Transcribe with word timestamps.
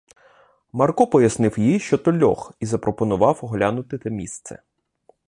Марко 0.71 1.07
пояснив 1.07 1.59
їй, 1.59 1.79
що 1.79 1.97
то 1.97 2.13
льох, 2.19 2.53
і 2.59 2.65
запропонував 2.65 3.39
оглянути 3.41 3.97
те 3.97 4.09
місце. 4.09 4.61